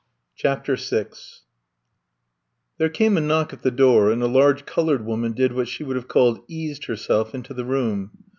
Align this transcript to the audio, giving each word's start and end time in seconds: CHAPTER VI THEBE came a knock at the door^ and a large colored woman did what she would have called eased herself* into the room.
CHAPTER 0.35 0.77
VI 0.77 1.05
THEBE 2.79 2.89
came 2.91 3.17
a 3.17 3.21
knock 3.21 3.53
at 3.53 3.61
the 3.61 3.69
door^ 3.71 4.11
and 4.11 4.23
a 4.23 4.27
large 4.27 4.65
colored 4.65 5.05
woman 5.05 5.33
did 5.33 5.51
what 5.53 5.67
she 5.67 5.83
would 5.83 5.95
have 5.95 6.07
called 6.07 6.39
eased 6.47 6.85
herself* 6.85 7.35
into 7.35 7.53
the 7.53 7.65
room. 7.65 8.09